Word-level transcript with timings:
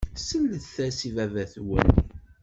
Sellet-as 0.27 0.99
i 1.07 1.09
baba-twen. 1.15 1.91